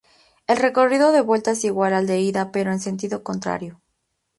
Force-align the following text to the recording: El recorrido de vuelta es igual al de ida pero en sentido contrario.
El 0.47 0.57
recorrido 0.57 1.11
de 1.11 1.21
vuelta 1.21 1.51
es 1.51 1.63
igual 1.63 1.93
al 1.93 2.07
de 2.07 2.21
ida 2.21 2.51
pero 2.51 2.71
en 2.71 2.79
sentido 2.79 3.21
contrario. 3.21 3.79